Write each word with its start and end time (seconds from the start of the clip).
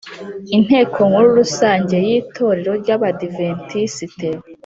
inteko 0.57 0.97
nkuru 1.09 1.27
rusange 1.39 1.95
yitorero 2.07 2.71
ryabadiventisite 2.81 4.27